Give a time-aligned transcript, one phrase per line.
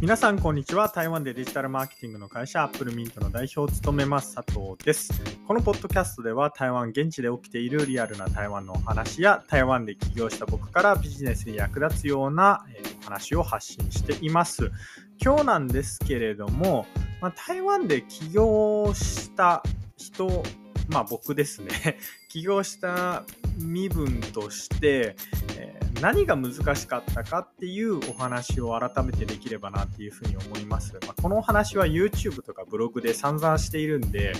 [0.00, 0.88] 皆さんこんにちは。
[0.88, 5.10] 台湾でデジタルマーケティングの会社アップルミントの代表を務めます佐藤です。
[5.44, 12.64] このポッドキャストでは台湾現地で起きているリアルな台湾のお話や台湾で起業した僕からビジネスに役立つような
[13.00, 14.70] お話を発信しています。
[15.20, 16.86] 今日なんですけれども、
[17.20, 19.64] まあ、台湾で起業した
[19.96, 20.44] 人
[20.88, 21.98] まあ僕ですね。
[22.28, 23.24] 起業した
[23.58, 25.16] 身分として、
[26.00, 30.94] 何が難しかったかっていうお話を改めてできればなっていうふうに思います。
[31.06, 34.32] まあ、このお話は YouTube とかブログで散々しているんで、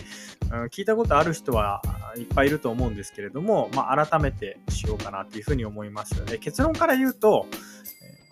[0.53, 1.83] うん、聞いたことある人は
[2.17, 6.25] いっぱいいると思うんですけれども、まあ、改めてしようかなっていうふうに思います。
[6.27, 7.47] で結論から言うと、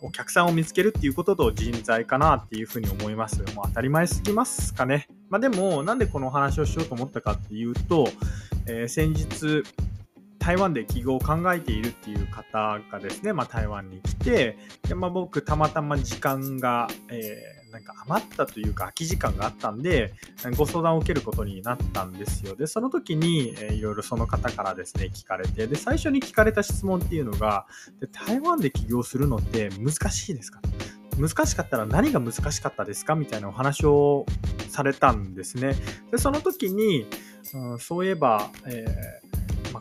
[0.03, 3.39] お客さんを見つけるっていうことと人材かなっていうふうに思います。
[3.55, 5.09] もう当たり前すぎますかね。
[5.31, 8.09] まあでも、なんでこのお話をしようと思ったかっていうと、
[8.67, 9.65] えー、先日、
[10.47, 20.15] 台湾で起業を考えているっていう方がですね、まあ、台湾に来て、でまあ、僕、たまたま時間が、えー、なんか余ったというか、空き時間があったんで、
[20.57, 22.55] ご相談を受けることになったんですよ。
[22.55, 27.67] で、その時に、えー、いろいろその方からですね、聞かれて、で、最初に聞かれた質問っていうのが、
[27.99, 30.61] で台湾で起業するのって難しいですか？
[31.19, 33.17] 難しかったら何が難しかったですか？
[33.17, 34.27] みたいなお話を
[34.69, 35.75] されたんですね。
[36.13, 37.09] で、その時に、
[37.55, 39.26] うん、そういえば、えー、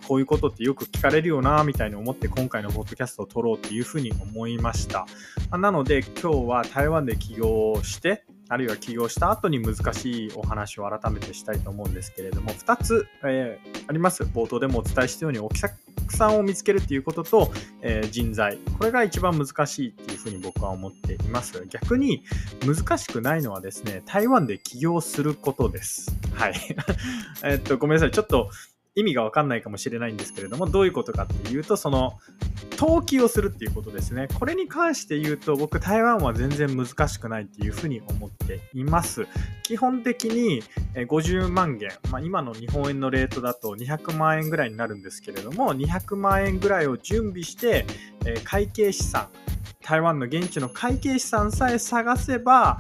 [0.08, 5.06] こういうことってよく聞かれるよな、みたいに思って今回のポッドキャストを撮ろうっていうふうに思いました。
[5.58, 14.24] なので今日は台湾で起業して、あるいは起業した後に難しいお話を改めてしたいと思うんですけれども、2つ、えー、あります。
[14.24, 15.74] 冒頭でもお伝えしたように、お客
[16.12, 18.60] さんを見つけるっていうことと、えー、人材。
[18.78, 21.66] これが一番難しいっていうふうに僕は思っています。
[21.70, 22.24] 逆に
[22.64, 26.16] 難しくないのはですね、台湾で起業することです。
[26.34, 26.54] はい。
[27.44, 28.12] えっと、ごめんなさい。
[28.12, 28.52] ちょっと
[28.96, 32.18] 意味がわかんないかもしれないんですけれども、どういうことかっていうと、その、
[32.78, 34.28] 登記をするっていうことですね。
[34.34, 39.28] これに関して言うと、僕、台湾は全然難しくないっていうふうに思っています。
[39.64, 40.64] 基本的に
[40.94, 47.86] 50万元、まあ、今の日本円のレートだと200万円ぐらいになるんですけれども、200万円ぐらいを準備して、
[48.46, 49.28] 会計資産、
[49.82, 52.78] 台湾の現地の会計資産さえ探せば、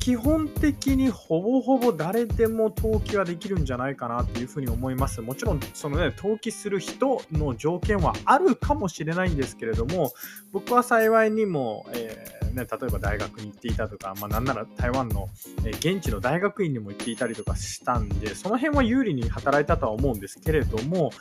[0.00, 5.20] 基本的にほぼほぼ誰でも登記はできるんじゃないかなっていうふうに思います。
[5.20, 10.12] もちろん、そのね、登記する人の条件はあるかもしれないんですけれども、
[10.52, 15.28] 僕は幸いにも、えー、ね、例えば大学に行っていたとか、まあ、なんなら台湾の、
[15.66, 21.12] え現地の大学院にも行っていたりとかしたんで、その辺は有利に働いたとは思うんですけれども、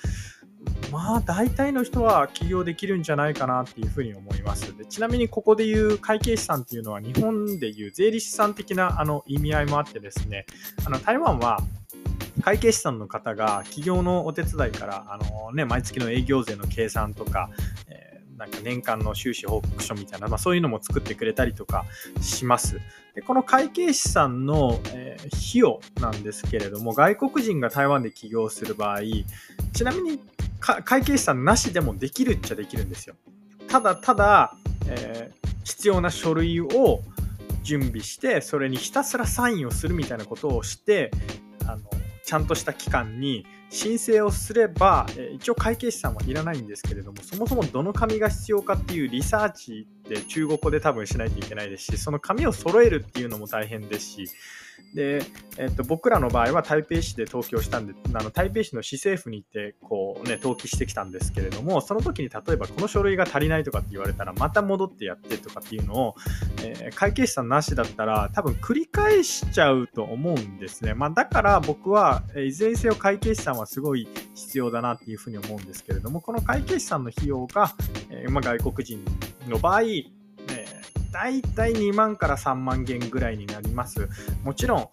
[0.91, 4.77] まあ大体の人は起業できるんじゃないかなっていうふうに思います。
[4.77, 10.45] でちなみにここで言う会計士さんっていうのは日本でいう税理士さん的なあの意味合いもあってですね、
[10.85, 11.59] あの台湾は
[12.41, 17.49] 会計士さんの方が企業のお手伝いからあの、ね、毎月の営業税の計算とか、
[17.89, 21.85] えー、なんか年間の収支報告書みたいな、まあ、そういうのも作ってくれたりとか
[22.21, 22.79] します。
[23.13, 29.01] でこの会計士さんの、えー、費用なんですけれども、外国人が台湾で起業する場合、
[29.73, 30.19] ちなみに
[30.59, 33.15] 会計士さんなしでもできるっちゃできるんですよ。
[33.67, 34.55] ただただ、
[34.87, 37.01] えー、必要な書類を
[37.63, 41.11] 準備してそれにひたすらサインをするみたいなことをして
[41.65, 41.81] あの
[42.23, 49.87] ちゃんとした期間に申請をすれば、え一応会計士さんはいらないんですけれどもそもそもどの紙が必要かっていうリサーチ
[50.17, 54.29] って中国語で多分しないといけないですしその紙を揃えるっていうのも大変ですし
[54.93, 55.21] で、
[55.57, 66.15] えっと、僕らの場合は台北市で登記をしたんで、あの台北市の市政府に行って、こうね、登記してきたんですけれども、その時に例えばこの書類が足りないとかって言われたら、また戻ってやってとかっていうのを、
[66.63, 70.93] えー、会計士さんなしだったら、多分繰り返しちゃうと思うんですね。
[70.93, 77.75] まあ、だから僕は、いずれにせよ会計士さんはすごい必要だなっていうふうに思うんですけれども、この会計士さんの費用が、
[78.09, 79.05] えー、まあ、外国人
[79.47, 79.81] の場合、
[81.11, 84.07] 大体2万から3万元ぐらいになります。
[84.43, 84.89] もちろん、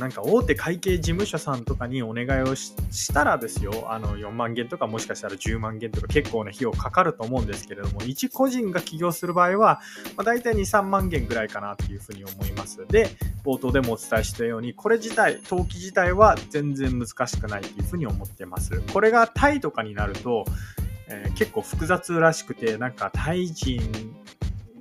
[0.00, 9.80] なんか大手会計事務所さんとかにお願いをしたらですよ、あの4万元とかもしかしたら10万元とか結構な費用かかると思うんですけれども、一個人が起業する場合は、
[10.16, 12.84] まあ、大体2、3万元ぐらいかなっていうふうに思います。
[12.88, 13.08] で、
[13.44, 18.82] 冒頭でもお伝えしたように、これ自体、登記自体は全然難しくないっていうふうに思ってます。
[18.92, 20.44] これがタイとかになると、
[21.08, 23.80] えー、結構複雑らしくて、なんかタイ人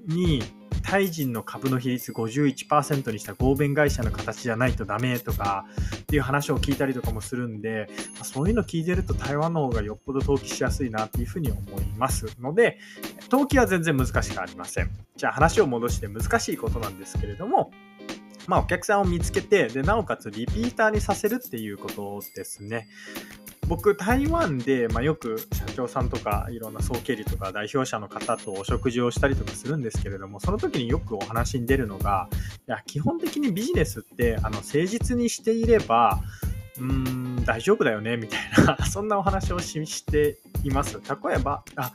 [0.08, 0.42] に
[0.88, 5.66] タイ人の株の比率51%にした合弁会社の形じゃないとダメとか
[5.98, 7.90] っていう話を聞いたりとかもするんで、
[8.24, 12.78] そういうの聞いてると台湾の方がよっぽど登記しやすいなっていうふうに思いますので、
[13.30, 14.90] 登記は全然難しくありません。
[15.18, 17.72] じゃあ話を戻して難しいことなんですけれども、
[18.48, 22.88] まあ、お客さんを見つけてでなおかつリピーターにさせるっていうことですね。
[23.68, 32.30] 僕、台湾で、まあ、よく社長さんとか、いろんな総経理とか代表者の方とお食事をしたりとかするんですけれども、その時によくお話に出るのが、
[32.68, 36.22] いや、基本的にビジネスって、あの、誠実にしていれば、
[36.78, 36.84] うー
[37.42, 41.00] ん、大丈夫だよね、みたいな、 そんなお話をしています。
[41.00, 41.92] 例えば、あ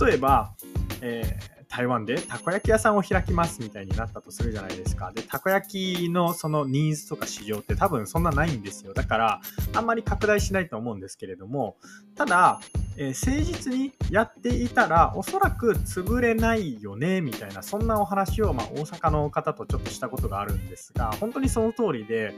[0.00, 0.52] 例えば、
[1.00, 5.12] えー台湾でたこ焼き屋さんを開きますみたいになったとするじゃないですか。
[5.14, 8.94] で、たこ焼きのそのニーズとか市場って多分そんなないんですよ。
[8.94, 9.40] だから、
[9.74, 11.76] あんまり拡大しないと思うんですけれども、
[12.14, 12.60] ただ、
[12.96, 22.34] えー、誠実にやっていたら、おそらく潰れないよね、みたいな、そんなお話を、まあ、大阪の方とちょっとしたことがあるんですが、本当にその通りで、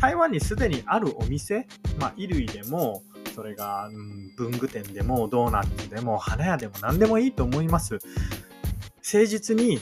[0.00, 1.66] 台湾にすでにあるお店、
[1.98, 3.02] まあ、衣類でも、
[3.34, 7.98] それが、うん、文具店でもドーナツでも花屋でも何でもいいと思います。
[9.06, 9.78] 誠実に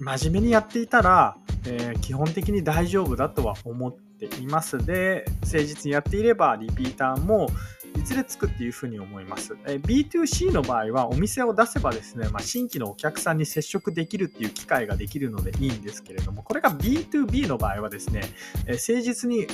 [0.00, 7.48] 真面目にやっていたら、えー、基本的に大丈夫だとは思っていますで誠実にやっていればリピーターも
[7.96, 9.56] いずれつくっていうふうに思います。
[9.66, 18.22] え B2C の場合はお店を出せばですね、まあ、新規のお客さんに接触できるっていう機会ができるのでいいんですけれども、これが B2B の場合はですね、
[18.66, 19.46] え誠実に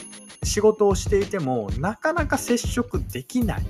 [0.43, 3.63] 仕事をしていてもなかなか接触できない。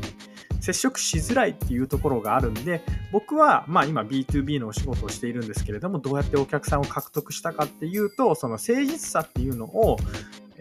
[0.60, 9.96] 接触しづらいっていうところがあるんで、僕は、まあ今 B2B のお仕事をしているんですけれども、どうやってお客さんを獲得したかっていうと、その誠実さっていうのを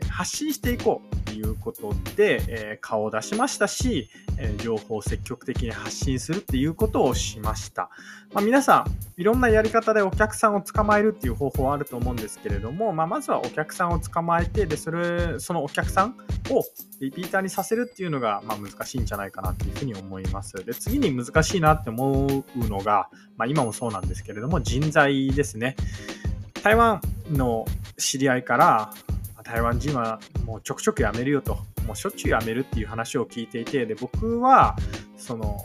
[0.09, 1.18] 発信していこう。
[1.39, 7.89] いうことで、えー、顔を出しましたし、えー、情報を積極的に発信するっていうことをしました。
[8.33, 8.85] まあ、皆さん、
[9.19, 16.17] いろんなやり方でお客さんを捕まえるっていう方法はあると思うんですけれども、まあ、まずはお客さんを捕まえて、で、それ、そのお客さん
[16.49, 16.63] を
[16.99, 20.63] リピーターにさせるっていうのが、まあ、難しいんじゃないかなっていうふうに思います。
[20.63, 25.75] で、次に難しいなって思うのが、まあ、今もそうなんですけれども、人材ですね。
[26.63, 27.01] 台湾
[27.31, 27.65] の
[27.97, 28.93] 知り合いから、
[29.49, 31.57] 台湾人はもうちょくちょく辞めるよと、
[31.87, 34.75] もうしょっちゅう辞めるっていう話を聞いていて、で、僕は、
[35.17, 35.57] その、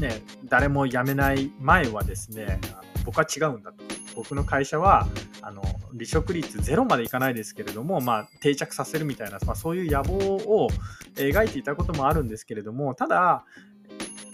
[0.00, 2.60] ね、誰も辞めない前はですね、
[3.04, 3.84] 僕は違うんだと。
[4.16, 5.06] 僕の会社は、
[5.40, 5.62] あの、
[5.92, 10.68] 離職率ゼロまでいかないですけれども、まあ、定着させるみたいな、まあ、そういう野望を
[11.14, 13.44] 描いていたこともあるんですけれども、ただ、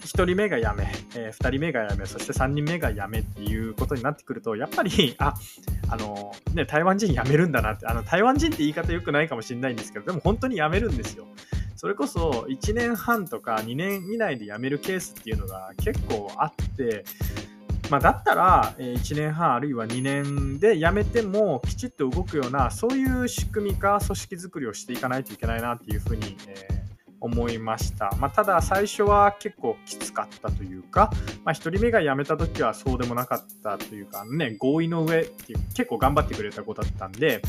[0.05, 5.33] 1人目が辞め、えー、2人目が辞め、そして3人目が辞めっていうことになってくると、やっぱり、あ、
[5.89, 11.25] あの、ね、台湾人辞めるんだなって、あの、台湾人って言い方良くないかもしれないんですけど、でも本当に辞めるんですよ。
[11.75, 17.03] それこそ1年半とか2年以内で辞めるケースっていうのが結構あって、
[17.91, 26.84] まあ、だったら1年半あるいは2年で辞めてもきちっと動くようなそういう仕組みか組織づくりをしていかないといけないなっていうふうに、えー
[27.25, 28.11] 思いました。
[28.19, 31.11] まあ、ただ最初は結構きつかったというか、
[31.43, 37.41] まあ、1人目が辞めた時はそうでもなかったというかね、合意の上っていう結構頑張ってくれた子だったんで、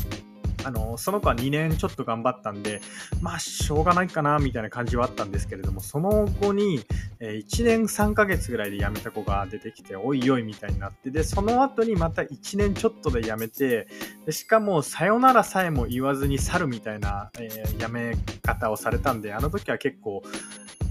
[0.63, 2.81] あの、その子は2年ちょっと頑張ったんで、
[3.21, 6.83] まあ、しょうがないかな、みたいな感じはあったんですけれども、その後に、
[7.19, 13.87] え1年3ヶ月ぐらいで辞めた子が出てきて、おいおいみたいになって、で、その後にまた1年ちょっとで辞めて、
[14.25, 20.21] でしかも、さよならさえも言わずに去るみたいな、えー、辞め方をされたんで、あの時は結構、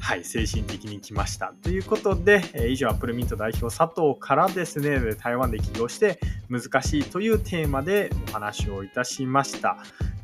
[0.01, 1.53] はい、精神的に来ました。
[1.63, 9.79] ということで、え以上、アップルミント代表佐藤からですね、台湾で起業して難しいというテーマでお話をいたしました。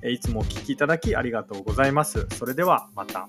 [0.05, 2.27] いつもお聴きいただきありがとうございます。
[2.31, 3.29] それではまた。